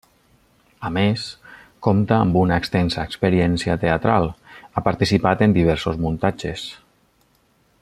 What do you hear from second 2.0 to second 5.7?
amb una extensa experiència teatral: ha participat en